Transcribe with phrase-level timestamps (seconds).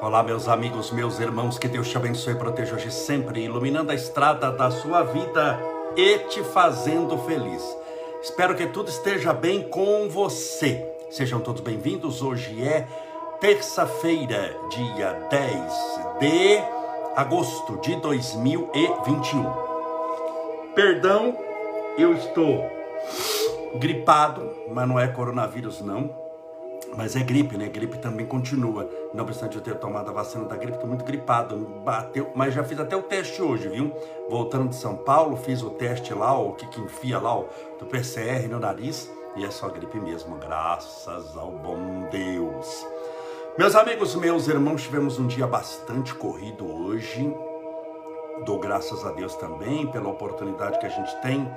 [0.00, 3.96] Olá, meus amigos, meus irmãos, que Deus te abençoe e proteja hoje sempre, iluminando a
[3.96, 5.58] estrada da sua vida
[5.96, 7.76] e te fazendo feliz.
[8.22, 10.88] Espero que tudo esteja bem com você.
[11.10, 12.22] Sejam todos bem-vindos.
[12.22, 12.86] Hoje é
[13.40, 15.52] terça-feira, dia 10
[16.20, 16.62] de
[17.16, 19.52] agosto de 2021.
[20.76, 21.36] Perdão,
[21.98, 22.64] eu estou
[23.80, 26.27] gripado, mas não é coronavírus não
[26.98, 27.68] mas é gripe, né?
[27.68, 28.90] Gripe também continua.
[29.14, 31.56] Não obstante eu ter tomado a vacina da gripe, estou muito gripado.
[31.84, 33.92] Bateu, mas já fiz até o teste hoje, viu?
[34.28, 37.48] Voltando de São Paulo, fiz o teste lá, o que, que enfia lá, o,
[37.78, 39.08] do PCR no nariz.
[39.36, 42.84] E é só gripe mesmo, graças ao bom Deus.
[43.56, 47.32] Meus amigos, meus irmãos, tivemos um dia bastante corrido hoje.
[48.44, 51.48] Dou graças a Deus também pela oportunidade que a gente tem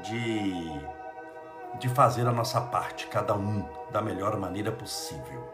[0.00, 1.03] de
[1.78, 5.52] de fazer a nossa parte, cada um da melhor maneira possível.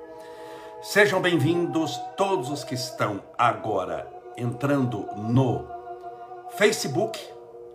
[0.83, 5.67] Sejam bem-vindos todos os que estão agora entrando no
[6.57, 7.21] Facebook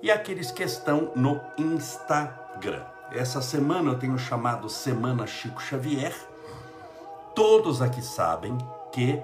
[0.01, 2.83] e aqueles que estão no Instagram.
[3.11, 6.13] Essa semana eu tenho chamado Semana Chico Xavier.
[7.35, 8.57] Todos aqui sabem
[8.91, 9.21] que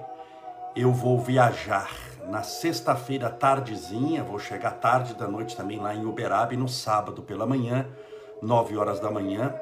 [0.76, 1.90] eu vou viajar
[2.28, 7.22] na sexta-feira tardezinha, vou chegar tarde da noite também lá em Uberaba e no sábado
[7.22, 7.86] pela manhã
[8.42, 9.54] 9 horas da manhã,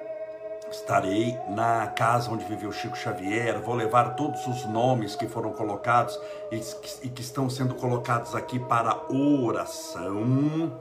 [0.70, 3.60] estarei na casa onde viveu Chico Xavier.
[3.60, 6.18] Vou levar todos os nomes que foram colocados
[6.50, 10.80] e que estão sendo colocados aqui para oração.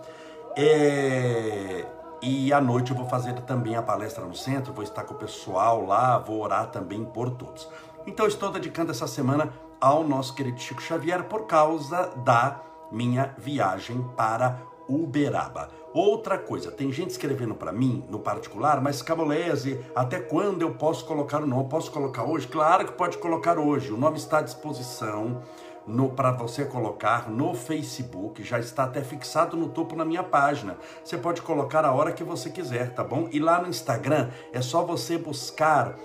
[0.56, 1.86] É...
[2.22, 5.18] E à noite eu vou fazer também a palestra no centro, vou estar com o
[5.18, 7.68] pessoal lá, vou orar também por todos.
[8.06, 12.60] Então estou dedicando essa semana ao nosso querido Chico Xavier por causa da
[12.92, 15.70] minha viagem para Uberaba.
[15.94, 21.06] Outra coisa, tem gente escrevendo para mim no particular, mas Camolese, até quando eu posso
[21.06, 21.70] colocar o nome?
[21.70, 22.48] Posso colocar hoje?
[22.48, 23.92] Claro que pode colocar hoje.
[23.92, 25.42] O nome está à disposição
[26.16, 30.78] para você colocar no Facebook, já está até fixado no topo na minha página.
[31.04, 33.28] Você pode colocar a hora que você quiser, tá bom?
[33.32, 35.96] E lá no Instagram é só você buscar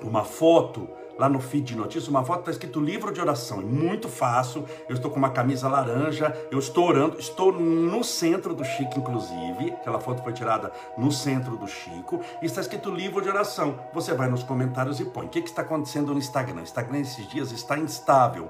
[0.00, 0.88] uma foto
[1.20, 3.60] lá no feed de notícias, uma foto está escrito livro de oração.
[3.60, 4.64] É muito fácil.
[4.88, 9.70] Eu estou com uma camisa laranja, eu estou orando, estou no centro do Chico, inclusive.
[9.72, 12.22] Aquela foto foi tirada no centro do Chico.
[12.40, 13.78] E está escrito livro de oração.
[13.92, 15.26] Você vai nos comentários e põe.
[15.26, 16.60] O que, que está acontecendo no Instagram?
[16.60, 18.48] O Instagram esses dias está instável.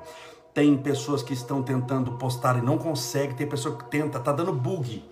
[0.55, 3.35] Tem pessoas que estão tentando postar e não conseguem.
[3.35, 5.05] Tem pessoa que tenta, tá dando bug.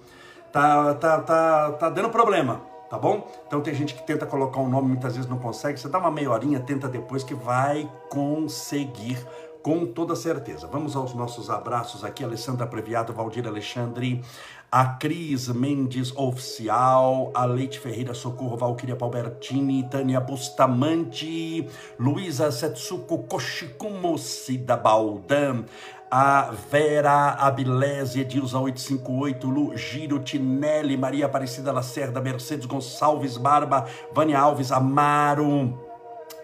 [0.52, 3.30] Tá, tá, tá, tá dando problema tá bom?
[3.46, 5.78] Então tem gente que tenta colocar um nome, muitas vezes não consegue.
[5.78, 9.18] Você dá uma meia horinha, tenta depois que vai conseguir
[9.62, 10.66] com toda certeza.
[10.66, 14.22] Vamos aos nossos abraços aqui, Alessandra Previado, Valdir Alexandre,
[14.70, 21.66] a Cris Mendes Oficial, a Leite Ferreira Socorro, Valquíria Palbertini, Tânia Bustamante,
[21.98, 25.64] Luísa Setsuko Koshikumo Cida Baldan,
[26.10, 34.38] a Vera Abilese, Edilza 858, Lu Giro, Tinelli, Maria Aparecida Lacerda, Mercedes Gonçalves Barba, Vânia
[34.38, 35.78] Alves, Amaro,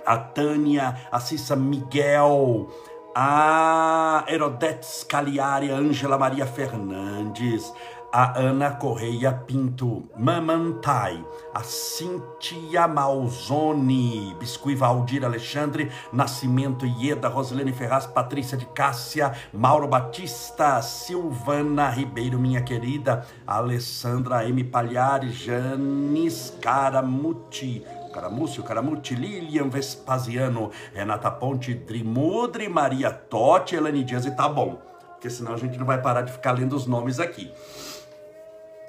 [0.04, 2.68] a Tânia, a Cissa Miguel,
[3.14, 7.72] a Herodetes Cagliari, Ângela Maria Fernandes,
[8.16, 11.20] a Ana Correia Pinto Mamantai,
[11.52, 20.80] a Cintia Malzone, Biscuit Valdir Alexandre, Nascimento Ieda, Rosilene Ferraz, Patrícia de Cássia, Mauro Batista,
[20.80, 24.62] Silvana Ribeiro, minha querida, Alessandra M.
[24.62, 34.30] Palhares, Janis Caramuti, Caramúcio, Caramuti, Lilian Vespasiano, Renata Ponte, Drimudri, Maria Totti, Elane Dias, e
[34.30, 37.50] tá bom, porque senão a gente não vai parar de ficar lendo os nomes aqui.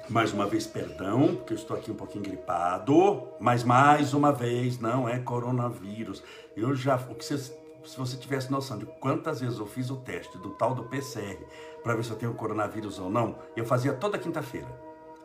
[0.08, 4.78] Mais uma vez, perdão, porque eu estou aqui um pouquinho gripado, mas mais uma vez,
[4.78, 6.22] não é coronavírus.
[6.56, 7.52] Eu já, o que vocês,
[7.84, 11.44] se você tivesse noção de quantas vezes eu fiz o teste do tal do PCR
[11.82, 14.68] para ver se eu tenho coronavírus ou não, eu fazia toda quinta-feira.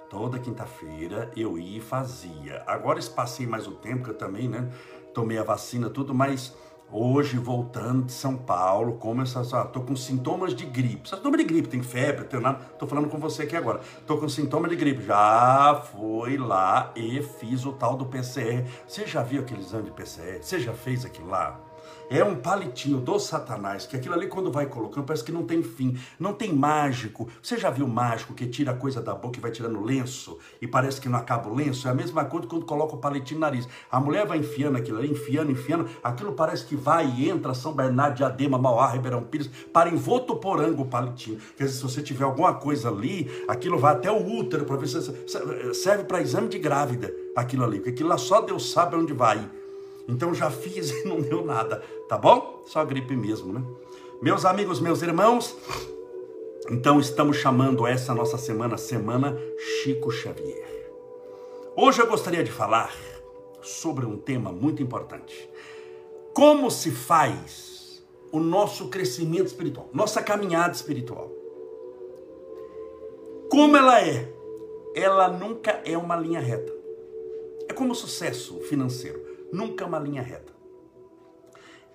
[0.10, 2.64] Toda quinta-feira eu ia e fazia.
[2.66, 4.68] Agora espaçei mais o tempo, que eu também, né,
[5.14, 6.56] tomei a vacina, tudo, mas
[6.94, 9.40] Hoje, voltando de São Paulo, como essa.
[9.58, 11.08] Ah, tô com sintomas de gripe.
[11.08, 12.60] Sintoma de gripe, tem febre, tenho nada.
[12.78, 13.80] Tô falando com você aqui agora.
[14.06, 15.02] Tô com sintoma de gripe.
[15.06, 18.66] Já fui lá e fiz o tal do PCR.
[18.86, 20.44] Você já viu aquele exame de PCR?
[20.44, 21.71] Você já fez aquilo lá?
[22.10, 25.64] É um palitinho do satanás, que aquilo ali quando vai colocando parece que não tem
[25.64, 27.30] fim, não tem mágico.
[27.42, 30.68] Você já viu mágico que tira a coisa da boca e vai tirando lenço e
[30.68, 31.88] parece que não acaba o lenço?
[31.88, 33.66] É a mesma coisa quando coloca o palitinho no nariz.
[33.90, 37.72] A mulher vai enfiando aquilo ali, enfiando, enfiando, aquilo parece que vai e entra São
[37.72, 41.40] Bernardo, Diadema, Mauá, Ribeirão Pires, para em Votuporanga o palitinho.
[41.56, 44.88] Quer dizer, se você tiver alguma coisa ali, aquilo vai até o útero para ver
[44.88, 49.14] se serve para exame de grávida aquilo ali, porque aquilo lá só Deus sabe onde
[49.14, 49.61] vai.
[50.08, 52.64] Então já fiz e não deu nada, tá bom?
[52.66, 53.64] Só gripe mesmo, né?
[54.22, 55.58] Meus amigos, meus irmãos,
[56.70, 60.92] então estamos chamando essa nossa semana Semana Chico Xavier.
[61.76, 62.94] Hoje eu gostaria de falar
[63.62, 65.50] sobre um tema muito importante.
[66.34, 71.32] Como se faz o nosso crescimento espiritual, nossa caminhada espiritual?
[73.50, 74.32] Como ela é?
[74.96, 76.72] Ela nunca é uma linha reta.
[77.68, 79.22] É como o sucesso financeiro,
[79.52, 80.54] nunca uma linha reta.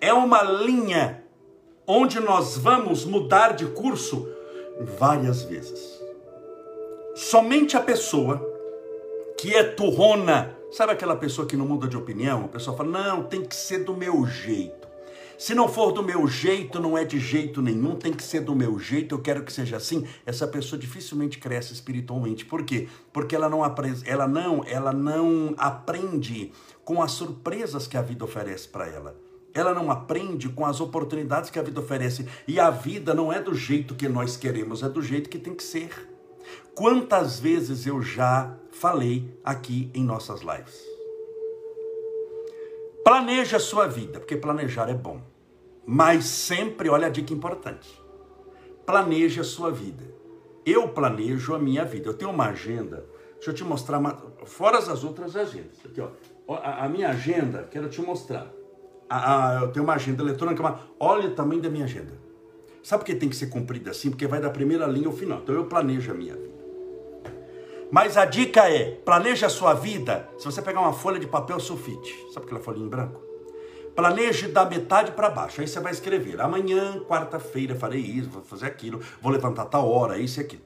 [0.00, 1.24] É uma linha
[1.86, 4.28] onde nós vamos mudar de curso
[4.98, 6.00] várias vezes.
[7.14, 8.44] Somente a pessoa
[9.38, 12.44] que é turrona, sabe aquela pessoa que não muda de opinião?
[12.44, 14.85] A pessoa fala: não, tem que ser do meu jeito.
[15.38, 18.54] Se não for do meu jeito, não é de jeito nenhum, tem que ser do
[18.54, 20.06] meu jeito, eu quero que seja assim.
[20.24, 22.46] Essa pessoa dificilmente cresce espiritualmente.
[22.46, 22.88] Por quê?
[23.12, 23.60] Porque ela não,
[24.04, 26.52] ela não, ela não aprende
[26.84, 29.14] com as surpresas que a vida oferece para ela.
[29.52, 32.26] Ela não aprende com as oportunidades que a vida oferece.
[32.48, 35.54] E a vida não é do jeito que nós queremos, é do jeito que tem
[35.54, 35.90] que ser.
[36.74, 40.95] Quantas vezes eu já falei aqui em nossas lives?
[43.06, 45.20] Planeja a sua vida, porque planejar é bom.
[45.86, 47.88] Mas sempre, olha a dica importante.
[48.84, 50.02] Planeje a sua vida.
[50.66, 52.08] Eu planejo a minha vida.
[52.08, 53.06] Eu tenho uma agenda.
[53.34, 55.78] Deixa eu te mostrar, uma, fora as outras agendas.
[55.84, 56.08] Aqui, ó.
[56.48, 58.50] A, minha agenda, quero te mostrar
[59.08, 62.12] a, a, eu tenho uma agenda eletrônica, olha o tamanho da minha agenda.
[62.82, 64.10] Sabe por que tem que ser cumprida assim?
[64.10, 65.42] Porque vai da primeira linha ao final.
[65.42, 66.55] Então eu planejo a minha vida.
[67.90, 70.28] Mas a dica é, planeje a sua vida.
[70.38, 73.20] Se você pegar uma folha de papel sulfite, sabe aquela folhinha em branco?
[73.94, 75.60] Planeje da metade para baixo.
[75.60, 80.18] Aí você vai escrever: amanhã, quarta-feira, farei isso, vou fazer aquilo, vou levantar tal hora,
[80.18, 80.62] isso e aquilo.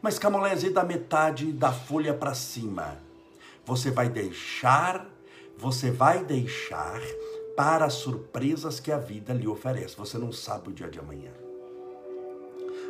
[0.00, 2.98] Mas Camolese, da metade da folha para cima.
[3.64, 5.06] Você vai deixar,
[5.56, 7.00] você vai deixar
[7.56, 9.96] para as surpresas que a vida lhe oferece.
[9.96, 11.30] Você não sabe o dia de amanhã.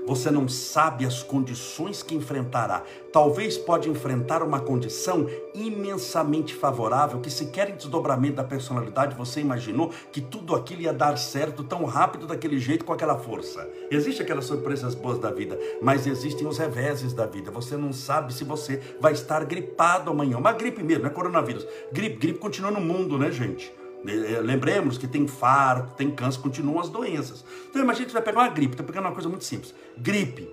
[0.06, 2.82] Você não sabe as condições que enfrentará.
[3.12, 9.90] Talvez pode enfrentar uma condição imensamente favorável que sequer em desdobramento da personalidade você imaginou
[10.10, 13.68] que tudo aquilo ia dar certo tão rápido daquele jeito com aquela força.
[13.90, 17.50] Existem aquelas surpresas boas da vida, mas existem os reveses da vida.
[17.50, 20.38] Você não sabe se você vai estar gripado amanhã.
[20.38, 21.66] Uma gripe mesmo, não é coronavírus.
[21.92, 23.72] Gripe, gripe continua no mundo, né, gente?
[24.06, 27.44] É, lembremos que tem faro, tem câncer, continuam as doenças.
[27.70, 29.74] Então imagina que você vai pegar uma gripe, estou pegando uma coisa muito simples.
[29.96, 30.48] Gripe.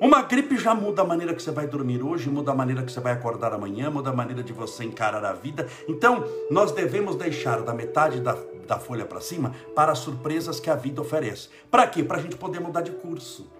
[0.00, 2.92] Uma gripe já muda a maneira que você vai dormir hoje, muda a maneira que
[2.92, 5.66] você vai acordar amanhã, muda a maneira de você encarar a vida.
[5.88, 10.70] Então, nós devemos deixar da metade da, da folha para cima para as surpresas que
[10.70, 11.48] a vida oferece.
[11.68, 12.04] Para quê?
[12.04, 13.50] Para a gente poder mudar de curso.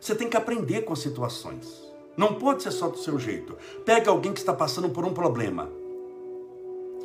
[0.00, 1.82] Você tem que aprender com as situações.
[2.16, 3.56] Não pode ser só do seu jeito.
[3.84, 5.68] Pega alguém que está passando por um problema.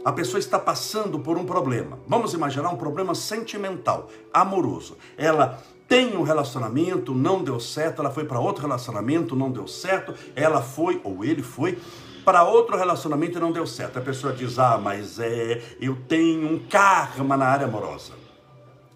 [0.03, 1.99] A pessoa está passando por um problema.
[2.07, 4.97] Vamos imaginar um problema sentimental, amoroso.
[5.17, 10.13] Ela tem um relacionamento, não deu certo, ela foi para outro relacionamento, não deu certo,
[10.35, 11.77] ela foi ou ele foi
[12.23, 13.97] para outro relacionamento e não deu certo.
[13.97, 18.18] A pessoa diz: "Ah, mas é, eu tenho um karma na área amorosa"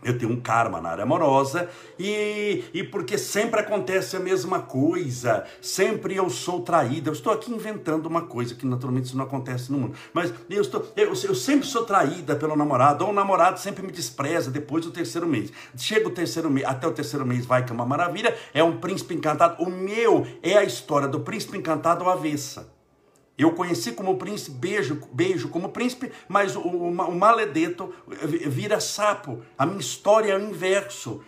[0.03, 5.45] eu tenho um karma na área amorosa e, e porque sempre acontece a mesma coisa,
[5.61, 7.09] sempre eu sou traída.
[7.09, 10.61] Eu estou aqui inventando uma coisa que naturalmente isso não acontece no mundo, mas eu,
[10.61, 14.85] estou, eu, eu sempre sou traída pelo namorado, ou o namorado sempre me despreza depois
[14.85, 15.51] do terceiro mês.
[15.77, 18.77] Chega o terceiro mês, até o terceiro mês vai que é uma maravilha, é um
[18.77, 19.61] príncipe encantado.
[19.63, 22.72] O meu é a história do príncipe encantado ao avessa.
[23.37, 29.41] Eu conheci como príncipe, beijo, beijo como príncipe, mas o, o, maledeto vira sapo.
[29.57, 31.23] A minha história é o inverso.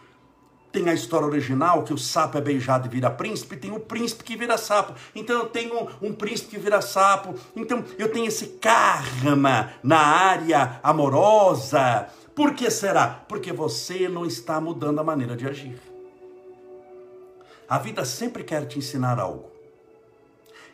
[0.71, 4.23] Tem a história original, que o sapo é beijado e vira príncipe, tem o príncipe
[4.23, 4.93] que vira sapo.
[5.15, 7.33] Então eu tenho um príncipe que vira sapo.
[7.55, 12.07] Então eu tenho esse karma na área amorosa.
[12.35, 13.07] Por que será?
[13.27, 15.79] Porque você não está mudando a maneira de agir.
[17.67, 19.54] A vida sempre quer te ensinar algo.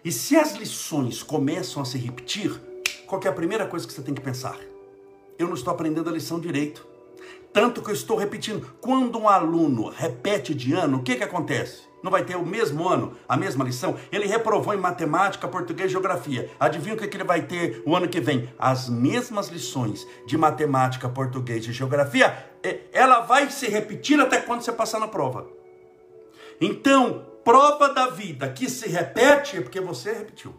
[0.04, 2.60] E se as lições começam a se repetir,
[3.06, 4.58] qual é a primeira coisa que você tem que pensar?
[5.38, 6.88] Eu não estou aprendendo a lição direito.
[7.54, 8.66] Tanto que eu estou repetindo.
[8.82, 11.84] Quando um aluno repete de ano, o que, que acontece?
[12.02, 13.96] Não vai ter o mesmo ano, a mesma lição?
[14.12, 16.50] Ele reprovou em matemática, português e geografia.
[16.60, 18.52] Adivinha o que, que ele vai ter o ano que vem?
[18.58, 22.50] As mesmas lições de matemática, português e geografia.
[22.92, 25.48] Ela vai se repetir até quando você passar na prova.
[26.60, 30.56] Então, prova da vida que se repete é porque você repetiu.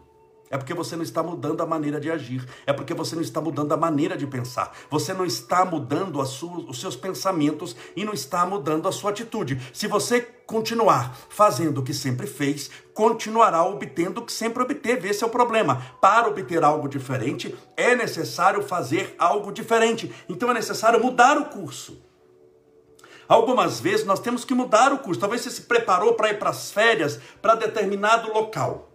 [0.53, 2.47] É porque você não está mudando a maneira de agir.
[2.67, 4.71] É porque você não está mudando a maneira de pensar.
[4.87, 9.59] Você não está mudando sua, os seus pensamentos e não está mudando a sua atitude.
[9.73, 15.09] Se você continuar fazendo o que sempre fez, continuará obtendo o que sempre obteve.
[15.09, 15.81] Esse é o problema.
[15.99, 20.13] Para obter algo diferente, é necessário fazer algo diferente.
[20.29, 21.99] Então é necessário mudar o curso.
[23.27, 25.19] Algumas vezes nós temos que mudar o curso.
[25.19, 28.89] Talvez você se preparou para ir para as férias para determinado local.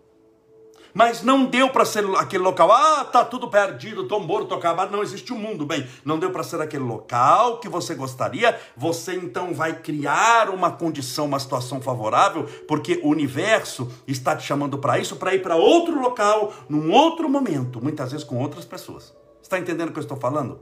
[0.95, 2.73] Mas não deu para ser aquele local.
[2.73, 4.91] Ah, tá tudo perdido, tô morto, tô acabado.
[4.91, 5.65] Não existe o um mundo.
[5.65, 8.59] Bem, não deu para ser aquele local que você gostaria.
[8.77, 14.79] Você então vai criar uma condição, uma situação favorável, porque o universo está te chamando
[14.79, 19.15] para isso, para ir para outro local, num outro momento, muitas vezes com outras pessoas.
[19.43, 20.61] Está entendendo o que eu estou falando?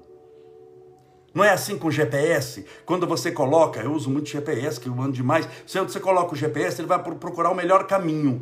[1.37, 2.65] Não é assim com o GPS?
[2.87, 5.47] Quando você coloca, eu uso muito GPS, que eu ando demais.
[5.67, 8.41] Se você coloca o GPS, ele vai procurar o melhor caminho.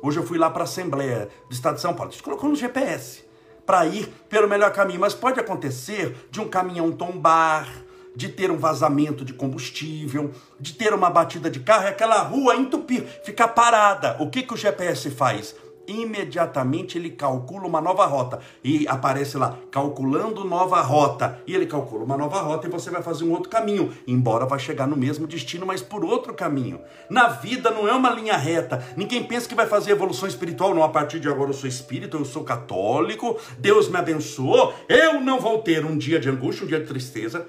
[0.00, 2.10] Hoje eu fui lá para a Assembleia do Estado de São Paulo.
[2.10, 3.26] Gente colocou no GPS
[3.66, 4.98] para ir pelo melhor caminho.
[4.98, 7.68] Mas pode acontecer de um caminhão tombar,
[8.16, 12.56] de ter um vazamento de combustível, de ter uma batida de carro e aquela rua
[12.56, 14.16] entupir, ficar parada.
[14.18, 15.54] O que, que o GPS faz?
[15.88, 18.38] Imediatamente ele calcula uma nova rota.
[18.62, 21.40] E aparece lá calculando nova rota.
[21.46, 24.58] E ele calcula uma nova rota e você vai fazer um outro caminho, embora vai
[24.58, 26.80] chegar no mesmo destino, mas por outro caminho.
[27.08, 28.84] Na vida não é uma linha reta.
[28.96, 32.16] Ninguém pensa que vai fazer evolução espiritual, não a partir de agora eu sou espírito,
[32.16, 36.68] eu sou católico, Deus me abençoou, eu não vou ter um dia de angústia, um
[36.68, 37.46] dia de tristeza,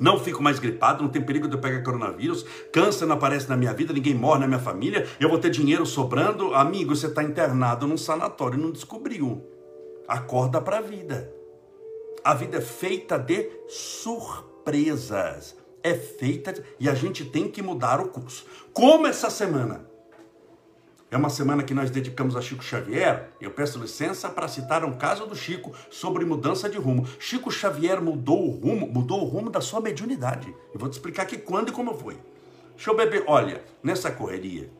[0.00, 3.56] não fico mais gripado, não tem perigo de eu pegar coronavírus, câncer não aparece na
[3.56, 6.54] minha vida, ninguém morre na minha família, eu vou ter dinheiro sobrando.
[6.54, 9.42] Amigo, você está internado num sanatório, não descobriu.
[10.06, 11.32] Acorda para a vida.
[12.22, 15.56] A vida é feita de surpresas.
[15.82, 16.62] É feita de...
[16.80, 18.44] e a gente tem que mudar o curso.
[18.72, 19.88] Como essa semana
[21.16, 23.30] é uma semana que nós dedicamos a Chico Xavier.
[23.40, 27.06] Eu peço licença para citar um caso do Chico sobre mudança de rumo.
[27.18, 30.54] Chico Xavier mudou o rumo, mudou o rumo da sua mediunidade.
[30.74, 32.18] Eu vou te explicar aqui quando e como foi.
[32.74, 33.24] Deixa eu beber.
[33.26, 34.70] Olha, nessa correria,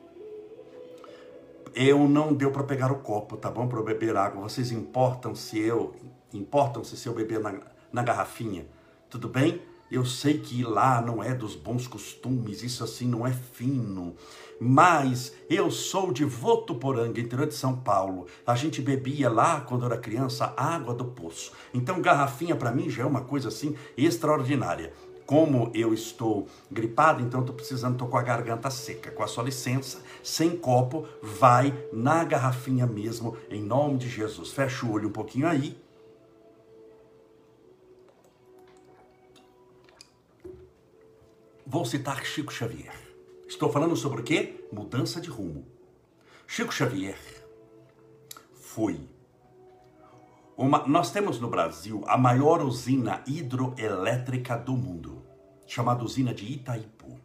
[1.75, 3.67] eu não deu para pegar o copo, tá bom?
[3.67, 4.43] Para eu beber água.
[4.43, 5.95] Vocês importam se eu
[6.35, 7.55] importam se eu beber na,
[7.91, 8.67] na garrafinha?
[9.09, 9.63] Tudo bem?
[9.91, 14.17] Eu sei que lá não é dos bons costumes, isso assim não é fino.
[14.59, 18.27] Mas eu sou de Votuporanga, interior de São Paulo.
[18.47, 21.53] A gente bebia lá, quando era criança, água do poço.
[21.75, 24.93] Então, garrafinha para mim já é uma coisa assim extraordinária.
[25.27, 29.11] Como eu estou gripado, então estou precisando, estou com a garganta seca.
[29.11, 34.53] Com a sua licença, sem copo, vai na garrafinha mesmo, em nome de Jesus.
[34.53, 35.77] Fecha o olho um pouquinho aí
[41.69, 42.96] Vou citar Chico Xavier.
[43.49, 44.67] Estou falando sobre o quê?
[44.73, 45.65] Mudança de rumo.
[46.49, 47.19] Chico Xavier
[48.53, 49.01] foi
[50.57, 55.23] uma, nós temos no Brasil a maior usina hidroelétrica do mundo,
[55.67, 57.21] chamada usina de Itaipu.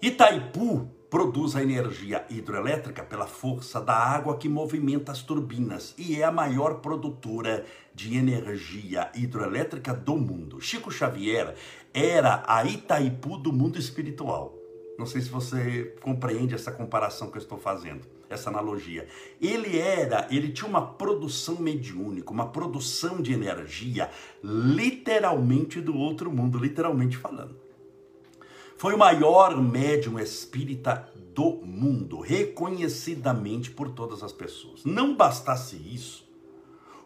[0.00, 6.24] Itaipu produz a energia hidroelétrica pela força da água que movimenta as turbinas e é
[6.24, 7.64] a maior produtora
[7.94, 10.60] de energia hidroelétrica do mundo.
[10.60, 11.54] Chico Xavier
[11.94, 14.61] era a Itaipu do mundo espiritual.
[15.02, 19.08] Não sei se você compreende essa comparação que eu estou fazendo, essa analogia.
[19.40, 24.08] Ele era, ele tinha uma produção mediúnica, uma produção de energia
[24.44, 27.56] literalmente do outro mundo, literalmente falando.
[28.76, 34.84] Foi o maior médium espírita do mundo, reconhecidamente por todas as pessoas.
[34.84, 36.24] Não bastasse isso,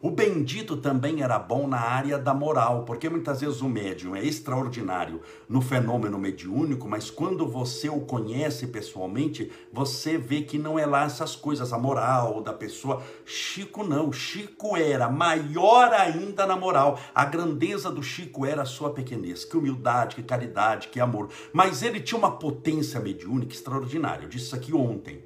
[0.03, 4.23] o bendito também era bom na área da moral, porque muitas vezes o médium é
[4.23, 10.85] extraordinário no fenômeno mediúnico, mas quando você o conhece pessoalmente, você vê que não é
[10.85, 13.03] lá essas coisas, a moral da pessoa.
[13.25, 17.01] Chico não, Chico era maior ainda na moral.
[17.15, 21.31] A grandeza do Chico era a sua pequenez, que humildade, que caridade, que amor.
[21.53, 24.25] Mas ele tinha uma potência mediúnica extraordinária.
[24.25, 25.25] Eu disse isso aqui ontem.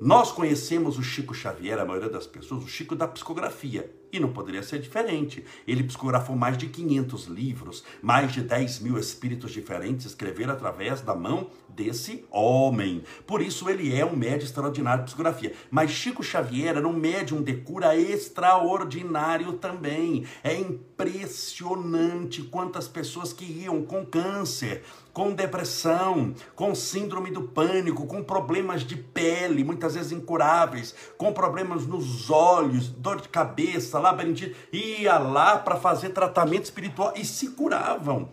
[0.00, 3.90] Nós conhecemos o Chico Xavier, a maioria das pessoas, o Chico da psicografia.
[4.12, 5.44] E não poderia ser diferente.
[5.66, 11.16] Ele psicografou mais de 500 livros, mais de 10 mil espíritos diferentes escreveram através da
[11.16, 13.02] mão desse homem.
[13.26, 15.52] Por isso ele é um médium extraordinário de psicografia.
[15.70, 20.24] Mas Chico Xavier era um médium de cura extraordinário também.
[20.44, 24.84] É impressionante quantas pessoas que iam com câncer,
[25.14, 31.86] com depressão, com síndrome do pânico, com problemas de pele, muitas vezes incuráveis, com problemas
[31.86, 38.28] nos olhos, dor de cabeça, labirintite, ia lá para fazer tratamento espiritual e se curavam.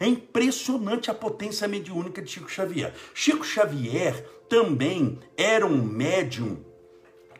[0.00, 2.92] É impressionante a potência mediúnica de Chico Xavier.
[3.14, 6.58] Chico Xavier também era um médium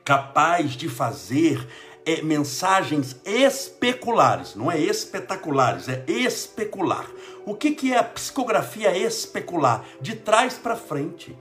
[0.04, 1.66] capaz de fazer
[2.06, 7.06] é, mensagens especulares, não é espetaculares, é especular.
[7.46, 9.84] O que, que é a psicografia especular?
[10.00, 11.37] De trás para frente.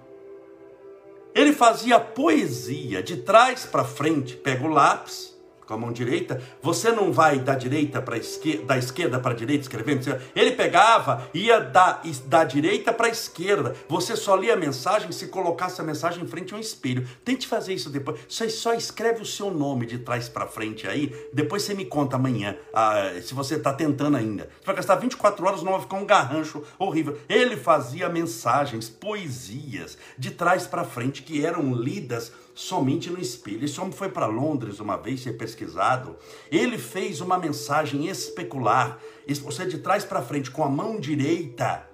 [1.34, 5.33] Ele fazia poesia de trás para frente, pega o lápis,
[5.74, 9.36] com a mão direita, você não vai da direita para esquerda, da esquerda para a
[9.36, 10.20] direita escrevendo.
[10.36, 13.76] Ele pegava, ia da, da direita para a esquerda.
[13.90, 17.08] Você só lia a mensagem se colocasse a mensagem em frente a um espelho.
[17.26, 18.20] Tente fazer isso depois.
[18.30, 21.14] Você só escreve o seu nome de trás para frente aí.
[21.34, 24.50] Depois você me conta amanhã, ah, se você está tentando ainda.
[24.60, 27.18] Você vai gastar 24 horas, não vai ficar um garrancho horrível.
[27.28, 33.66] Ele fazia mensagens, poesias de trás para frente que eram lidas somente no espelho.
[33.66, 36.18] Esse homem foi para Londres uma vez ser pesquisado.
[36.52, 39.00] Ele fez uma mensagem especular,
[39.42, 41.90] você de trás para frente com a mão direita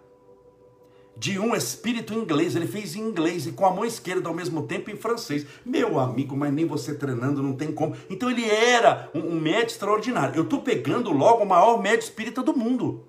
[1.16, 4.64] de um espírito inglês, ele fez em inglês e com a mão esquerda ao mesmo
[4.64, 5.46] tempo em francês.
[5.66, 7.94] Meu amigo, mas nem você treinando não tem como.
[8.10, 10.38] Então ele era um, um médico extraordinário.
[10.38, 13.04] Eu estou pegando logo o maior médico espírita do mundo.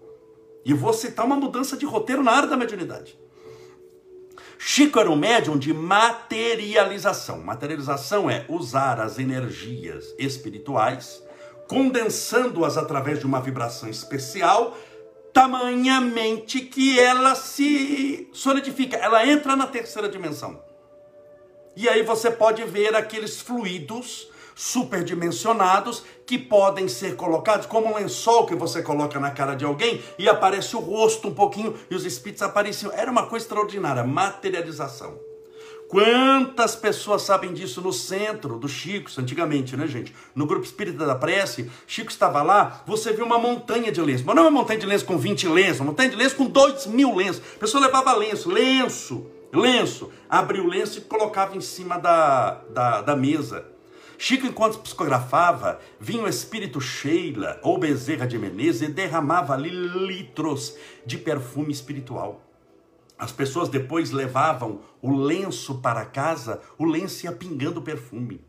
[0.64, 3.16] E vou citar uma mudança de roteiro na área da mediunidade.
[4.62, 7.40] Chico era um médium de materialização.
[7.40, 11.24] Materialização é usar as energias espirituais,
[11.66, 14.76] condensando-as através de uma vibração especial,
[15.32, 20.62] tamanhamente que ela se solidifica, ela entra na terceira dimensão.
[21.74, 28.46] E aí você pode ver aqueles fluidos superdimensionados que podem ser colocados como um lençol
[28.46, 32.04] que você coloca na cara de alguém e aparece o rosto um pouquinho e os
[32.04, 32.92] espíritos apareciam.
[32.92, 35.30] Era uma coisa extraordinária, materialização.
[35.90, 40.14] Quantas pessoas sabem disso no centro do Chico, antigamente, né, gente?
[40.36, 44.22] No grupo Espírita da Prece, Chico estava lá, você viu uma montanha de lenço.
[44.24, 46.46] Mas não é uma montanha de lenço com 20 lenços, uma montanha de lenço com
[46.46, 47.42] 2 mil lenços.
[47.56, 50.12] A pessoa levava lenço, lenço, lenço.
[50.28, 53.66] Abria o lenço e colocava em cima da, da, da mesa.
[54.22, 60.76] Chico, enquanto psicografava, vinha o espírito Sheila ou Bezerra de Menezes e derramava ali litros
[61.06, 62.42] de perfume espiritual.
[63.18, 68.44] As pessoas depois levavam o lenço para casa, o lenço ia pingando perfume.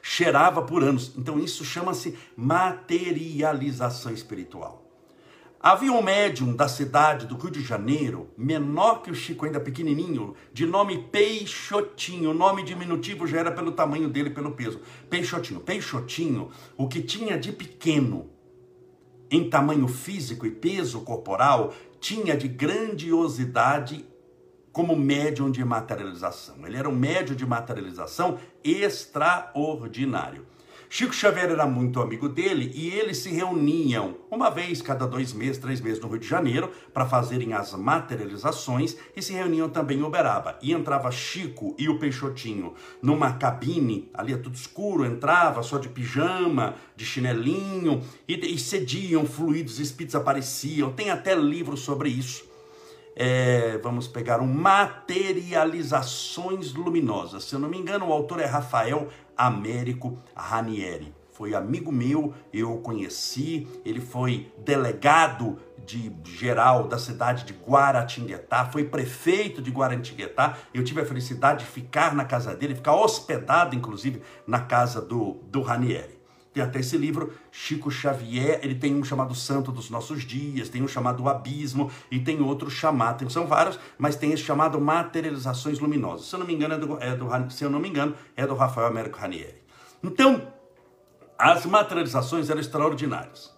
[0.00, 1.12] Cheirava por anos.
[1.18, 4.87] Então isso chama-se materialização espiritual.
[5.60, 10.34] Havia um médium da cidade do Rio de Janeiro, menor que o Chico, ainda pequenininho,
[10.52, 12.30] de nome Peixotinho.
[12.30, 14.80] O nome diminutivo já era pelo tamanho dele, pelo peso.
[15.10, 15.58] Peixotinho.
[15.58, 18.30] Peixotinho, o que tinha de pequeno
[19.30, 24.06] em tamanho físico e peso corporal, tinha de grandiosidade
[24.72, 26.66] como médium de materialização.
[26.66, 30.46] Ele era um médium de materialização extraordinário.
[30.90, 35.58] Chico Xavier era muito amigo dele e eles se reuniam uma vez cada dois meses,
[35.58, 40.02] três meses no Rio de Janeiro para fazerem as materializações e se reuniam também em
[40.02, 40.58] Uberaba.
[40.62, 42.72] E entrava Chico e o Peixotinho
[43.02, 49.26] numa cabine, ali é tudo escuro, entrava só de pijama, de chinelinho e, e cediam
[49.26, 50.90] fluidos, espíritos apareciam.
[50.90, 52.48] Tem até livro sobre isso.
[53.20, 57.42] É, vamos pegar um Materializações Luminosas.
[57.42, 61.12] Se eu não me engano, o autor é Rafael Américo Ranieri.
[61.32, 68.66] Foi amigo meu, eu o conheci, ele foi delegado de geral da cidade de Guaratinguetá,
[68.66, 70.56] foi prefeito de Guaratinguetá.
[70.72, 75.38] Eu tive a felicidade de ficar na casa dele, ficar hospedado, inclusive, na casa do,
[75.50, 76.17] do Ranieri.
[76.58, 80.82] Tem até esse livro, Chico Xavier, ele tem um chamado Santo dos Nossos Dias, tem
[80.82, 86.26] um chamado Abismo e tem outro chamado, são vários, mas tem esse chamado Materializações Luminosas.
[86.26, 88.44] Se eu não me engano, é do, é do se eu não me engano, é
[88.44, 89.62] do Rafael Américo Ranieri.
[90.02, 90.52] Então,
[91.38, 93.56] as materializações eram extraordinárias.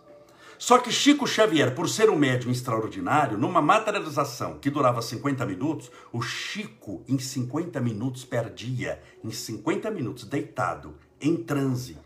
[0.58, 5.90] Só que Chico Xavier, por ser um médium extraordinário, numa materialização que durava 50 minutos,
[6.12, 11.96] o Chico, em 50 minutos, perdia, em 50 minutos, deitado, em transe,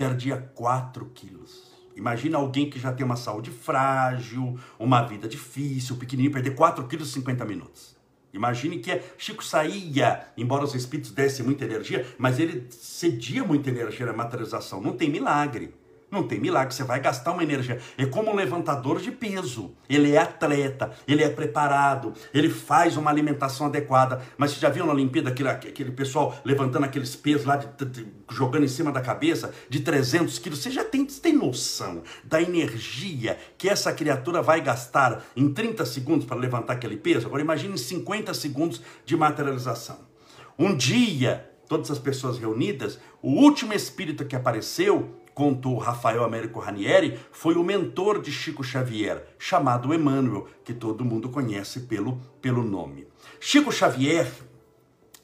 [0.00, 1.74] perdia 4 quilos.
[1.94, 7.10] Imagina alguém que já tem uma saúde frágil, uma vida difícil, pequenininho, perder 4 quilos
[7.10, 7.94] em 50 minutos.
[8.32, 14.06] Imagine que Chico saía, embora os espíritos dessem muita energia, mas ele cedia muita energia
[14.06, 14.80] na materialização.
[14.80, 15.74] Não tem milagre.
[16.10, 17.78] Não tem milagre, você vai gastar uma energia.
[17.96, 19.72] É como um levantador de peso.
[19.88, 24.20] Ele é atleta, ele é preparado, ele faz uma alimentação adequada.
[24.36, 28.06] Mas você já viu na Olimpíada aquele, aquele pessoal levantando aqueles pesos lá, de, de,
[28.28, 30.58] jogando em cima da cabeça, de 300 quilos?
[30.58, 36.26] Você já tem, tem noção da energia que essa criatura vai gastar em 30 segundos
[36.26, 37.28] para levantar aquele peso?
[37.28, 40.10] Agora imagine 50 segundos de materialização.
[40.58, 47.18] Um dia, todas as pessoas reunidas, o último espírito que apareceu contou Rafael Américo Ranieri,
[47.32, 53.06] foi o mentor de Chico Xavier, chamado Emmanuel, que todo mundo conhece pelo, pelo nome.
[53.38, 54.30] Chico Xavier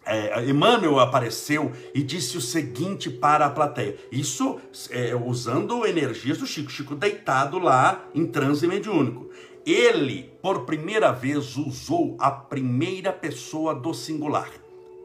[0.07, 3.97] é, Emmanuel apareceu e disse o seguinte para a plateia.
[4.12, 6.71] Isso é, usando energias do Chico.
[6.71, 9.29] Chico deitado lá em transe mediúnico.
[9.66, 14.49] Ele, por primeira vez, usou a primeira pessoa do singular.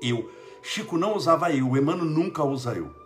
[0.04, 0.32] Eu.
[0.62, 3.01] Chico não usava eu, Emmanuel nunca usa eu.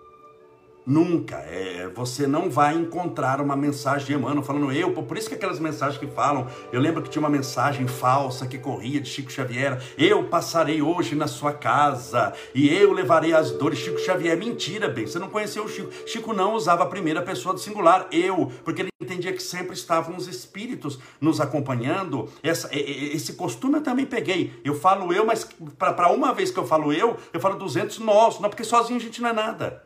[0.85, 1.37] Nunca.
[1.37, 4.93] É, você não vai encontrar uma mensagem de Emmanuel falando eu.
[4.93, 8.59] Por isso que aquelas mensagens que falam, eu lembro que tinha uma mensagem falsa que
[8.59, 9.81] corria de Chico Xavier.
[9.97, 13.79] Eu passarei hoje na sua casa e eu levarei as dores.
[13.79, 15.07] Chico Xavier, mentira, bem.
[15.07, 15.91] Você não conheceu o Chico.
[16.05, 20.15] Chico não usava a primeira pessoa do singular, eu, porque ele entendia que sempre estavam
[20.15, 22.29] os espíritos nos acompanhando.
[22.43, 24.53] Essa, esse costume eu também peguei.
[24.63, 25.47] Eu falo eu, mas
[25.79, 29.01] para uma vez que eu falo eu, eu falo 200 nós, não porque sozinho a
[29.01, 29.83] gente não é nada.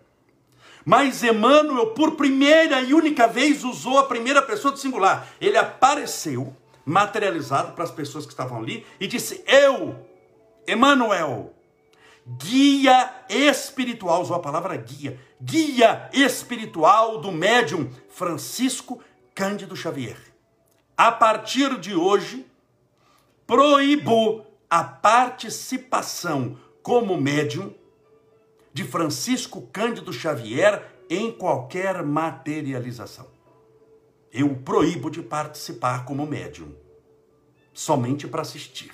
[0.90, 5.28] Mas Emmanuel, por primeira e única vez, usou a primeira pessoa do singular.
[5.40, 6.52] Ele apareceu,
[6.84, 10.04] materializado para as pessoas que estavam ali, e disse: Eu,
[10.68, 11.54] Emmanuel,
[12.26, 19.00] guia espiritual, usou a palavra guia, guia espiritual do médium Francisco
[19.36, 20.18] Cândido Xavier.
[20.98, 22.48] A partir de hoje,
[23.46, 27.76] proíbo a participação como médium
[28.74, 33.28] de Francisco Cândido Xavier em qualquer materialização.
[34.32, 36.76] Eu proíbo de participar como médium,
[37.74, 38.92] somente para assistir.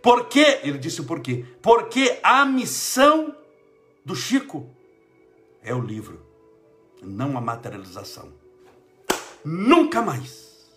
[0.00, 0.60] Por quê?
[0.62, 1.44] Ele disse o porquê.
[1.60, 3.36] Porque a missão
[4.04, 4.70] do Chico
[5.62, 6.24] é o livro,
[7.02, 8.32] não a materialização.
[9.44, 10.70] Nunca mais.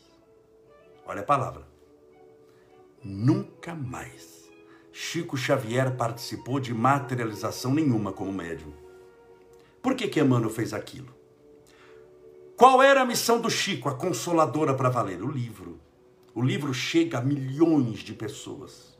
[1.05, 1.67] Olha a palavra.
[3.03, 4.38] Nunca mais
[5.01, 8.73] Chico Xavier participou de materialização nenhuma como médium.
[9.81, 11.15] Por que que Emmanuel fez aquilo?
[12.57, 15.23] Qual era a missão do Chico, a consoladora para valer?
[15.23, 15.79] O livro.
[16.35, 18.99] O livro chega a milhões de pessoas.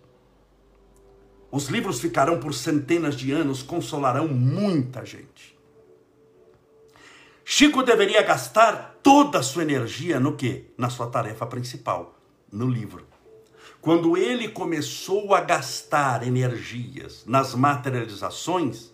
[1.51, 5.59] Os livros ficarão por centenas de anos, consolarão muita gente.
[7.43, 10.71] Chico deveria gastar toda a sua energia no quê?
[10.77, 12.17] Na sua tarefa principal,
[12.49, 13.05] no livro.
[13.81, 18.91] Quando ele começou a gastar energias nas materializações,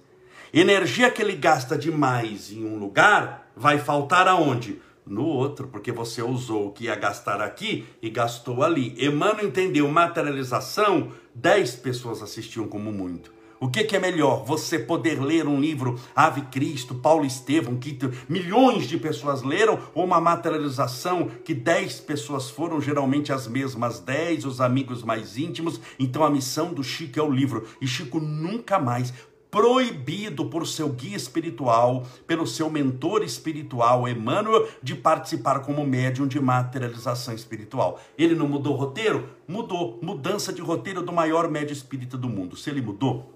[0.54, 4.80] energia que ele gasta demais em um lugar vai faltar aonde?
[5.04, 8.96] No outro, porque você usou o que ia gastar aqui e gastou ali.
[9.04, 13.35] Emmanuel entendeu materialização, 10 pessoas assistiam como muito.
[13.66, 14.46] O que, que, é melhor?
[14.46, 17.98] Você poder ler um livro Ave Cristo, Paulo Estevão, que
[18.30, 24.46] milhões de pessoas leram, ou uma materialização que dez pessoas foram, geralmente as mesmas dez,
[24.46, 25.82] os amigos mais íntimos.
[25.98, 27.68] Então a missão do Chico é o livro.
[27.82, 29.12] E Chico nunca mais
[29.50, 36.40] proibido por seu guia espiritual, pelo seu mentor espiritual, Emmanuel, de participar como médium de
[36.40, 38.00] materialização espiritual.
[38.16, 39.28] Ele não mudou o roteiro?
[39.48, 39.98] Mudou.
[40.04, 42.56] Mudança de roteiro do maior médio espírita do mundo.
[42.56, 43.35] Se ele mudou,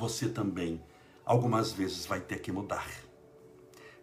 [0.00, 0.82] você também
[1.26, 2.86] algumas vezes vai ter que mudar.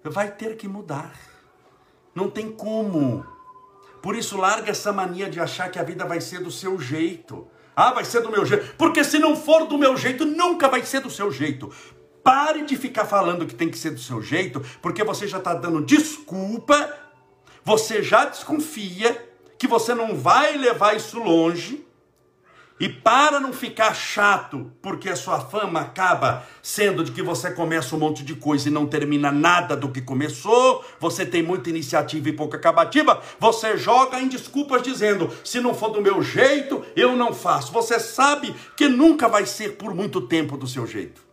[0.04, 1.20] Vai ter que mudar.
[2.14, 3.26] Não tem como.
[4.00, 7.48] Por isso, larga essa mania de achar que a vida vai ser do seu jeito.
[7.76, 8.76] Ah, vai ser do meu jeito.
[8.78, 11.74] Porque se não for do meu jeito, nunca vai ser do seu jeito.
[12.24, 15.54] Pare de ficar falando que tem que ser do seu jeito, porque você já está
[15.54, 16.94] dando desculpa,
[17.64, 21.87] você já desconfia que você não vai levar isso longe
[22.80, 27.96] e para não ficar chato, porque a sua fama acaba sendo de que você começa
[27.96, 32.30] um monte de coisa e não termina nada do que começou, você tem muita iniciativa
[32.30, 37.16] e pouca acabativa, você joga em desculpas dizendo: se não for do meu jeito, eu
[37.16, 37.72] não faço.
[37.72, 41.27] Você sabe que nunca vai ser por muito tempo do seu jeito.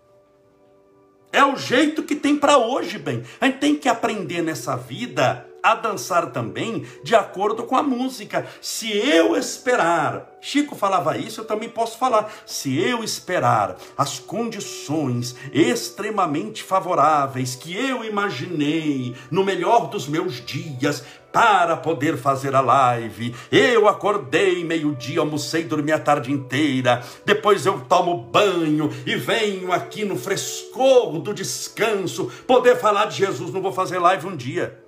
[1.34, 3.24] É o jeito que tem para hoje, bem.
[3.40, 8.46] A gente tem que aprender nessa vida a dançar também de acordo com a música.
[8.62, 12.32] Se eu esperar, Chico falava isso, eu também posso falar.
[12.46, 21.02] Se eu esperar as condições extremamente favoráveis que eu imaginei no melhor dos meus dias,
[21.34, 23.34] para poder fazer a live.
[23.50, 27.02] Eu acordei meio-dia, almocei, dormi a tarde inteira.
[27.26, 33.52] Depois eu tomo banho e venho aqui no frescor do descanso poder falar de Jesus.
[33.52, 34.80] Não vou fazer live um dia.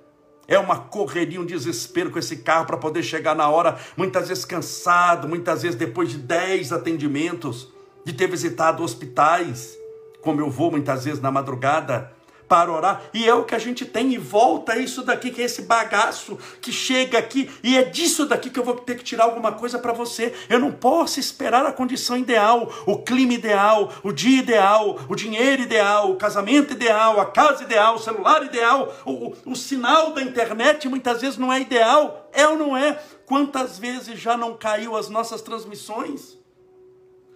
[0.47, 4.45] É uma correria, um desespero com esse carro para poder chegar na hora, muitas vezes
[4.45, 7.67] cansado, muitas vezes depois de 10 atendimentos,
[8.05, 9.77] de ter visitado hospitais,
[10.21, 12.15] como eu vou muitas vezes na madrugada,
[12.47, 15.45] para orar, e é o que a gente tem, e volta isso daqui, que é
[15.45, 19.25] esse bagaço que chega aqui, e é disso daqui que eu vou ter que tirar
[19.25, 20.33] alguma coisa para você.
[20.49, 25.61] Eu não posso esperar a condição ideal, o clima ideal, o dia ideal, o dinheiro
[25.61, 30.21] ideal, o casamento ideal, a casa ideal, o celular ideal, o, o, o sinal da
[30.21, 32.99] internet muitas vezes não é ideal, é ou não é?
[33.25, 36.36] Quantas vezes já não caiu as nossas transmissões?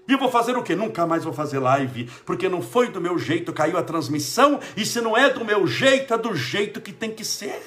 [0.08, 0.76] E vou fazer o quê?
[0.76, 4.86] Nunca mais vou fazer live, porque não foi do meu jeito, caiu a transmissão, e
[4.86, 7.62] se não é do meu jeito, é do jeito que tem que ser.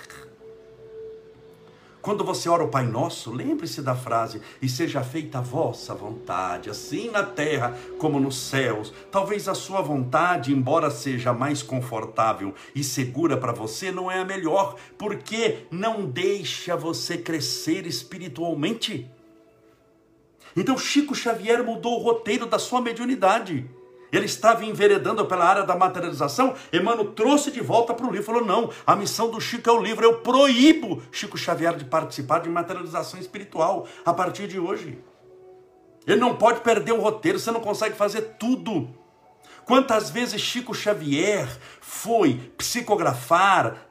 [2.04, 6.68] Quando você ora o Pai Nosso, lembre-se da frase: e seja feita a vossa vontade,
[6.68, 8.92] assim na terra como nos céus.
[9.10, 14.24] Talvez a sua vontade, embora seja mais confortável e segura para você, não é a
[14.24, 19.10] melhor, porque não deixa você crescer espiritualmente.
[20.56, 23.68] Então Chico Xavier mudou o roteiro da sua mediunidade.
[24.12, 26.54] Ele estava enveredando pela área da materialização.
[26.72, 28.24] Emmanuel trouxe de volta para o livro.
[28.24, 30.04] Falou: não, a missão do Chico é o livro.
[30.04, 34.98] Eu proíbo Chico Xavier de participar de materialização espiritual a partir de hoje.
[36.06, 38.88] Ele não pode perder o roteiro, você não consegue fazer tudo.
[39.64, 41.48] Quantas vezes Chico Xavier
[41.80, 43.88] foi psicografar,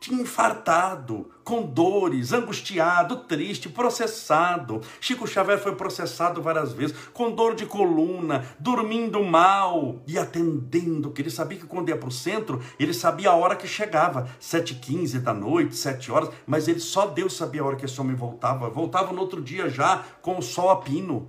[0.00, 4.80] tinha infartado, com dores, angustiado, triste, processado.
[5.00, 11.22] Chico Xavier foi processado várias vezes, com dor de coluna, dormindo mal e atendendo, que
[11.22, 15.20] ele sabia que quando ia para o centro, ele sabia a hora que chegava, 7h15
[15.20, 18.70] da noite, 7 horas, mas ele só Deus sabia a hora que esse homem voltava.
[18.70, 21.28] Voltava no outro dia já com o sol a pino.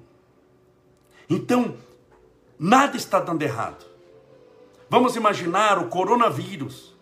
[1.30, 1.76] Então,
[2.66, 3.86] Nada está dando errado.
[4.90, 6.96] Vamos imaginar o coronavírus.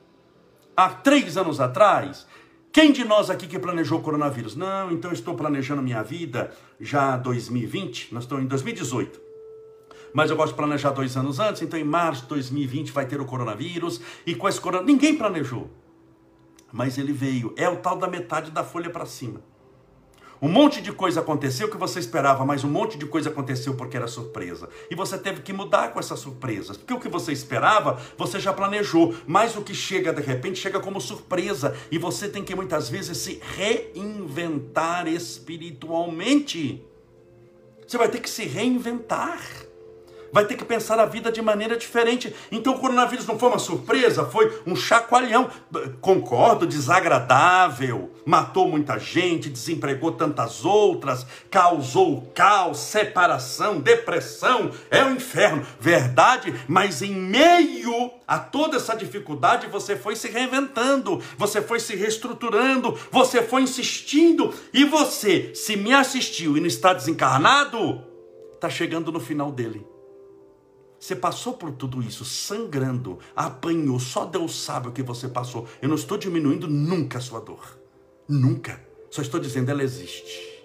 [0.76, 2.26] Há três anos atrás,
[2.72, 4.56] quem de nós aqui que planejou o coronavírus?
[4.56, 9.20] Não, então estou planejando minha vida já 2020, nós estamos em 2018.
[10.14, 13.20] Mas eu gosto de planejar dois anos antes, então em março de 2020 vai ter
[13.20, 15.70] o coronavírus, e com esse coronavírus, ninguém planejou.
[16.72, 19.42] Mas ele veio, é o tal da metade da folha para cima.
[20.42, 23.96] Um monte de coisa aconteceu que você esperava, mas um monte de coisa aconteceu porque
[23.96, 24.68] era surpresa.
[24.90, 26.78] E você teve que mudar com essas surpresas.
[26.78, 29.14] Porque o que você esperava, você já planejou.
[29.28, 31.78] Mas o que chega de repente chega como surpresa.
[31.92, 36.84] E você tem que muitas vezes se reinventar espiritualmente.
[37.86, 39.40] Você vai ter que se reinventar
[40.32, 42.34] vai ter que pensar a vida de maneira diferente.
[42.52, 45.50] Então o coronavírus não foi uma surpresa, foi um chacoalhão.
[46.00, 55.16] Concordo, desagradável, matou muita gente, desempregou tantas outras, causou caos, separação, depressão, é o um
[55.16, 55.66] inferno.
[55.80, 61.96] Verdade, mas em meio a toda essa dificuldade você foi se reinventando, você foi se
[61.96, 68.02] reestruturando, você foi insistindo e você, se me assistiu e não está desencarnado,
[68.54, 69.91] está chegando no final dele.
[71.02, 75.68] Você passou por tudo isso sangrando, apanhou, só Deus sabe o que você passou.
[75.82, 77.76] Eu não estou diminuindo nunca a sua dor.
[78.30, 78.80] Nunca.
[79.10, 80.64] Só estou dizendo ela existe.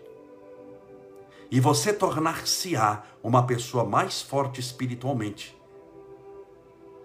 [1.50, 5.56] E você tornar-se-á uma pessoa mais forte espiritualmente.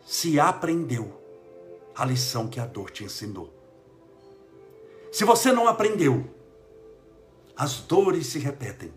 [0.05, 1.17] Se aprendeu
[1.95, 3.49] a lição que a dor te ensinou.
[5.09, 6.29] Se você não aprendeu,
[7.55, 8.93] as dores se repetem.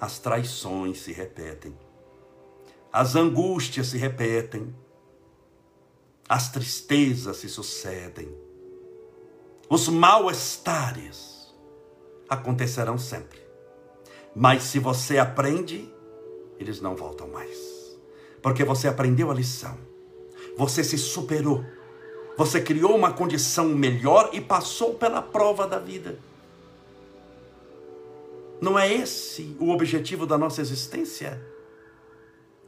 [0.00, 1.72] As traições se repetem
[2.92, 4.74] as angústias se repetem,
[6.28, 8.28] as tristezas se sucedem,
[9.68, 11.52] os mal-estares
[12.28, 13.40] acontecerão sempre.
[14.34, 15.90] Mas se você aprende,
[16.58, 17.58] eles não voltam mais.
[18.42, 19.78] Porque você aprendeu a lição,
[20.56, 21.64] você se superou,
[22.36, 26.18] você criou uma condição melhor e passou pela prova da vida.
[28.60, 31.51] Não é esse o objetivo da nossa existência?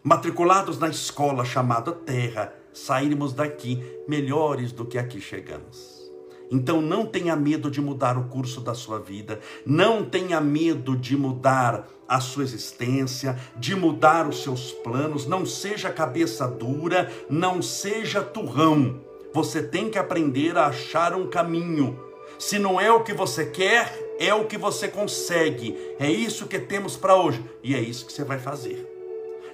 [0.04, 6.04] Matriculados na escola chamada Terra, sairmos daqui melhores do que aqui chegamos.
[6.50, 11.16] Então não tenha medo de mudar o curso da sua vida, não tenha medo de
[11.16, 18.22] mudar a sua existência, de mudar os seus planos, não seja cabeça dura, não seja
[18.22, 19.00] turrão.
[19.32, 21.98] Você tem que aprender a achar um caminho.
[22.38, 25.74] Se não é o que você quer, é o que você consegue.
[25.98, 28.93] É isso que temos para hoje e é isso que você vai fazer.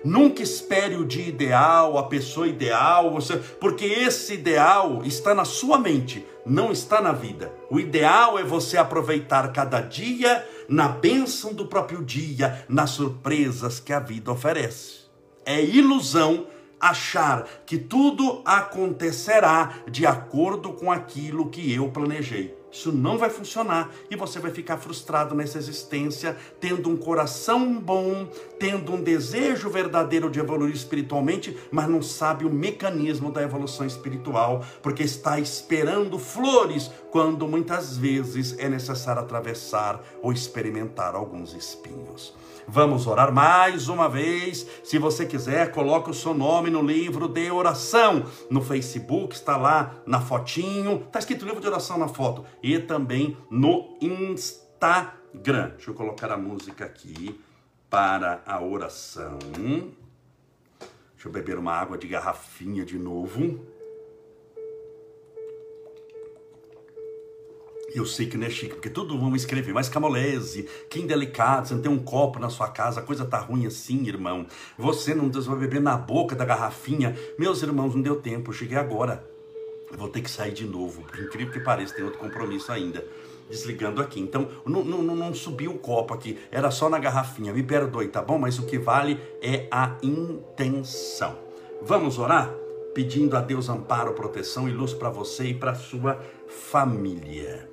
[0.05, 5.79] Nunca espere o dia ideal, a pessoa ideal, você, porque esse ideal está na sua
[5.79, 7.53] mente, não está na vida.
[7.71, 13.93] O ideal é você aproveitar cada dia na bênção do próprio dia, nas surpresas que
[13.93, 15.01] a vida oferece.
[15.45, 16.47] É ilusão
[16.81, 22.60] achar que tudo acontecerá de acordo com aquilo que eu planejei.
[22.73, 28.29] Isso não vai funcionar e você vai ficar frustrado nessa existência, tendo um coração bom,
[28.59, 34.65] tendo um desejo verdadeiro de evoluir espiritualmente, mas não sabe o mecanismo da evolução espiritual,
[34.83, 42.33] porque está esperando flores quando muitas vezes é necessário atravessar ou experimentar alguns espinhos.
[42.67, 44.67] Vamos orar mais uma vez.
[44.85, 48.25] Se você quiser, coloque o seu nome no livro de oração.
[48.51, 51.03] No Facebook está lá na fotinho.
[51.07, 52.45] Está escrito livro de oração na foto.
[52.63, 55.71] E também no Instagram.
[55.77, 57.39] Deixa eu colocar a música aqui.
[57.91, 59.39] para a oração.
[59.51, 63.67] Deixa eu beber uma água de garrafinha de novo.
[67.93, 71.75] Eu sei que não é chique, porque tudo vão escrever, mas Camolese, que indelicado, você
[71.75, 74.47] não tem um copo na sua casa, a coisa tá ruim assim, irmão.
[74.79, 77.17] Você não vai beber na boca da garrafinha.
[77.37, 79.29] Meus irmãos, não deu tempo, eu cheguei agora.
[79.91, 83.05] Eu vou ter que sair de novo, por incrível que pareça, tem outro compromisso ainda.
[83.49, 84.21] Desligando aqui.
[84.21, 87.53] Então, não, não, não subiu o copo aqui, era só na garrafinha.
[87.53, 88.39] Me perdoe, tá bom?
[88.39, 91.37] Mas o que vale é a intenção.
[91.83, 92.55] Vamos orar?
[92.95, 97.70] Pedindo a Deus amparo, proteção e luz para você e para sua família.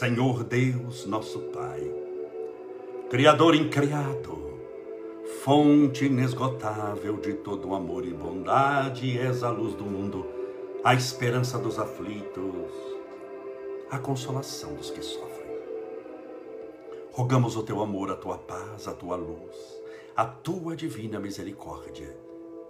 [0.00, 1.92] Senhor Deus, nosso Pai,
[3.10, 4.58] Criador incriado,
[5.44, 10.26] fonte inesgotável de todo amor e bondade, és a luz do mundo,
[10.82, 12.72] a esperança dos aflitos,
[13.90, 15.58] a consolação dos que sofrem.
[17.12, 19.82] Rogamos o teu amor, a tua paz, a tua luz,
[20.16, 22.16] a tua divina misericórdia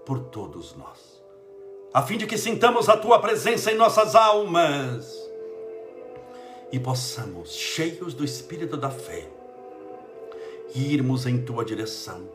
[0.04, 1.22] por todos nós,
[1.94, 5.29] a fim de que sintamos a tua presença em nossas almas
[6.72, 9.28] e possamos, cheios do Espírito da fé,
[10.74, 12.28] irmos em tua direção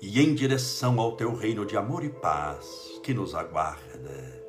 [0.00, 4.44] e em direção ao teu reino de amor e paz que nos aguarda.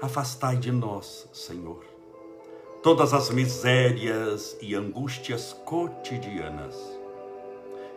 [0.00, 1.82] Afastai de nós, Senhor,
[2.82, 6.76] todas as misérias e angústias cotidianas.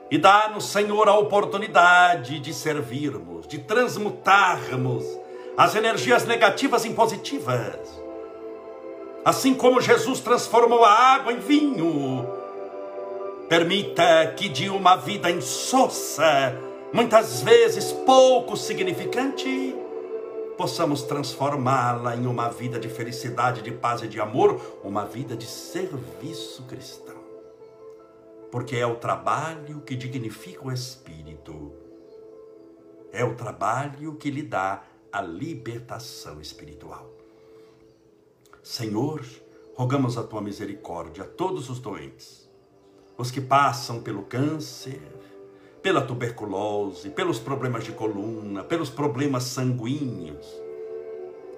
[0.09, 5.05] E dá-nos, Senhor, a oportunidade de servirmos, de transmutarmos
[5.55, 8.00] as energias negativas em positivas
[9.23, 12.27] Assim como Jesus transformou a água em vinho,
[13.47, 16.57] permita que de uma vida insossa,
[16.91, 19.75] muitas vezes pouco significante,
[20.57, 25.45] possamos transformá-la em uma vida de felicidade, de paz e de amor, uma vida de
[25.45, 27.21] serviço cristão.
[28.51, 31.71] Porque é o trabalho que dignifica o espírito,
[33.13, 34.81] é o trabalho que lhe dá
[35.11, 37.20] a libertação espiritual.
[38.63, 39.25] Senhor,
[39.75, 42.47] rogamos a tua misericórdia a todos os doentes,
[43.17, 45.01] os que passam pelo câncer,
[45.81, 50.45] pela tuberculose, pelos problemas de coluna, pelos problemas sanguíneos,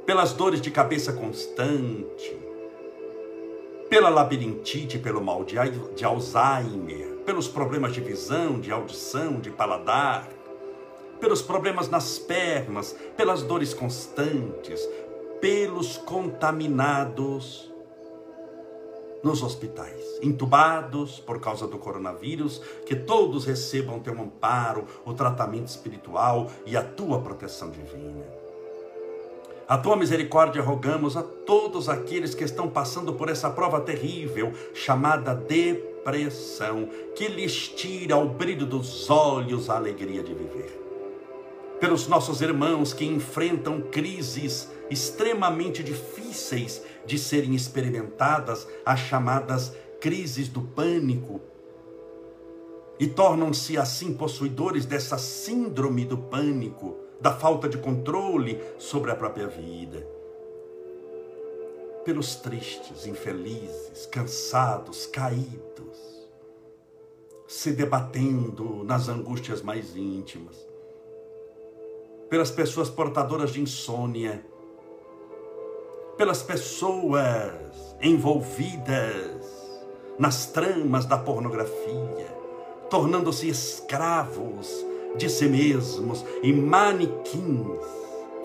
[0.06, 2.38] pelas dores de cabeça constante,
[3.90, 5.58] pela labirintite, pelo mal de,
[6.06, 10.30] Alzheimer, pelos problemas de visão, de audição, de paladar,
[11.20, 14.86] pelos problemas nas pernas, pelas dores constantes,
[15.44, 17.70] pelos contaminados
[19.22, 26.50] nos hospitais, entubados por causa do coronavírus, que todos recebam teu amparo, o tratamento espiritual
[26.66, 28.24] e a tua proteção divina.
[29.68, 35.36] A tua misericórdia rogamos a todos aqueles que estão passando por essa prova terrível chamada
[35.36, 40.80] depressão, que lhes tira o brilho dos olhos a alegria de viver.
[41.82, 50.62] Pelos nossos irmãos que enfrentam crises extremamente difíceis de serem experimentadas, as chamadas crises do
[50.62, 51.42] pânico,
[53.00, 59.48] e tornam-se assim possuidores dessa síndrome do pânico, da falta de controle sobre a própria
[59.48, 60.08] vida.
[62.06, 66.30] Pelos tristes, infelizes, cansados, caídos,
[67.48, 70.68] se debatendo nas angústias mais íntimas,
[72.30, 74.46] pelas pessoas portadoras de insônia,
[76.18, 77.54] pelas pessoas
[78.02, 79.64] envolvidas
[80.20, 82.28] nas tramas da pornografia,
[82.90, 87.80] tornando-se escravos de si mesmos e manequins,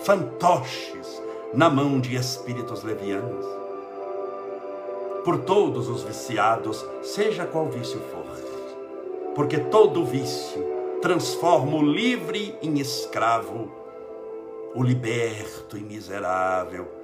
[0.00, 3.44] fantoches na mão de espíritos levianos.
[5.24, 8.24] Por todos os viciados, seja qual vício for,
[9.35, 10.64] porque todo vício
[11.03, 13.70] transforma o livre em escravo,
[14.74, 16.97] o liberto em miserável,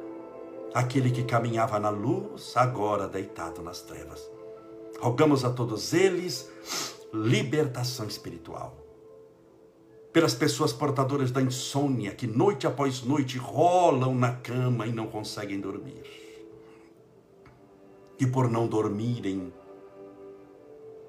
[0.74, 4.28] aquele que caminhava na luz, agora deitado nas trevas.
[5.00, 6.50] Rogamos a todos eles
[7.12, 8.76] libertação espiritual.
[10.12, 15.60] Pelas pessoas portadoras da insônia que noite após noite rolam na cama e não conseguem
[15.60, 16.02] dormir.
[18.18, 19.52] E por não dormirem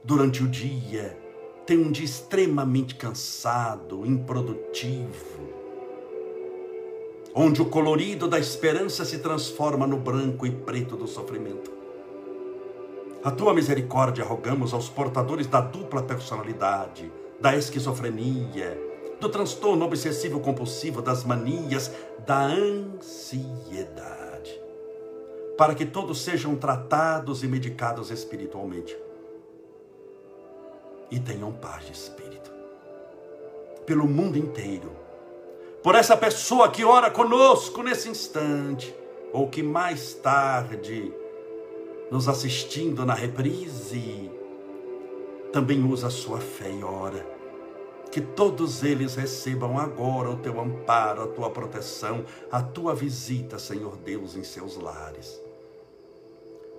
[0.03, 1.17] durante o dia,
[1.65, 5.64] tem um dia extremamente cansado, improdutivo
[7.37, 11.69] onde o colorido da esperança se transforma no branco e preto do sofrimento.
[13.21, 17.11] A tua misericórdia rogamos aos portadores da dupla personalidade,
[17.41, 18.79] da esquizofrenia,
[19.19, 21.91] do transtorno obsessivo compulsivo, das manias,
[22.25, 22.97] da ansiedade,
[25.57, 28.97] para que todos sejam tratados e medicados espiritualmente
[31.11, 32.49] e tenham paz de espírito.
[33.85, 35.04] Pelo mundo inteiro.
[35.85, 38.91] Por essa pessoa que ora conosco nesse instante,
[39.31, 41.13] ou que mais tarde,
[42.09, 44.31] nos assistindo na reprise,
[45.53, 47.23] também usa a sua fé e ora.
[48.11, 53.95] Que todos eles recebam agora o teu amparo, a tua proteção, a tua visita, Senhor
[53.97, 55.39] Deus, em seus lares.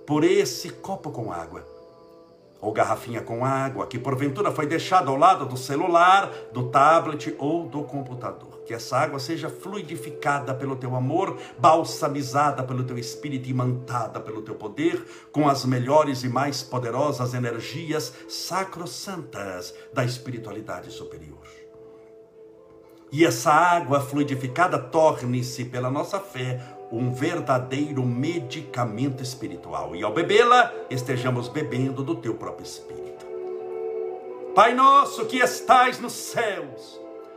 [0.05, 1.65] Por esse copo com água
[2.59, 7.69] ou garrafinha com água que porventura foi deixada ao lado do celular, do tablet ou
[7.69, 8.46] do computador.
[8.67, 14.55] Que essa água seja fluidificada pelo teu amor, balsamizada pelo teu espírito, imantada pelo teu
[14.55, 15.01] poder,
[15.31, 21.47] com as melhores e mais poderosas energias sacrossantas da espiritualidade superior.
[23.09, 26.61] E essa água fluidificada torne-se pela nossa fé
[26.91, 29.95] um verdadeiro medicamento espiritual.
[29.95, 33.25] E ao bebê-la, estejamos bebendo do teu próprio espírito.
[34.53, 36.99] Pai nosso que estais nos céus,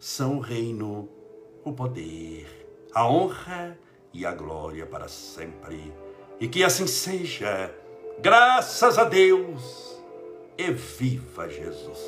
[0.00, 1.10] são o reino,
[1.62, 2.48] o poder,
[2.94, 3.78] a honra
[4.14, 5.92] e a glória para sempre.
[6.40, 7.72] E que assim seja,
[8.18, 10.00] graças a Deus,
[10.56, 11.98] e viva Jesus.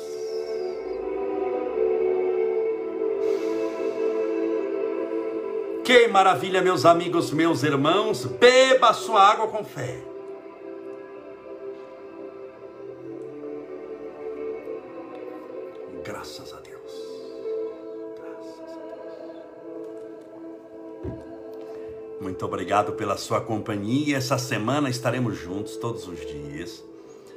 [5.83, 10.12] Que maravilha, meus amigos, meus irmãos, beba sua água com fé.
[22.43, 24.17] Muito obrigado pela sua companhia.
[24.17, 26.83] Essa semana estaremos juntos todos os dias.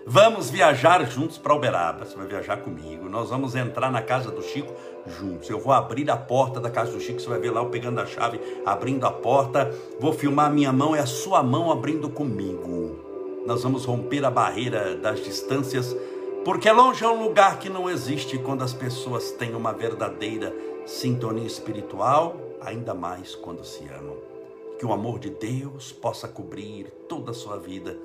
[0.04, 2.04] Vamos viajar juntos para Uberaba.
[2.04, 3.08] Você vai viajar comigo.
[3.08, 4.72] Nós vamos entrar na casa do Chico
[5.06, 5.48] juntos.
[5.48, 7.20] Eu vou abrir a porta da casa do Chico.
[7.20, 9.72] Você vai ver lá eu pegando a chave, abrindo a porta.
[10.00, 13.44] Vou filmar a minha mão e a sua mão abrindo comigo.
[13.46, 15.96] Nós vamos romper a barreira das distâncias,
[16.44, 20.52] porque longe é um lugar que não existe quando as pessoas têm uma verdadeira
[20.84, 24.35] sintonia espiritual, ainda mais quando se amam.
[24.78, 27.98] Que o amor de Deus possa cobrir toda a sua vida,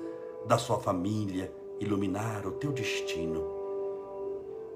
[0.46, 3.44] da sua família iluminar o teu destino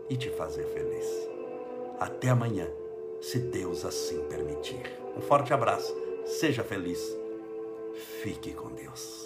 [0.09, 1.07] e te fazer feliz.
[1.99, 2.69] Até amanhã,
[3.21, 4.83] se Deus assim permitir.
[5.17, 5.95] Um forte abraço,
[6.27, 7.01] seja feliz,
[8.23, 9.26] fique com Deus.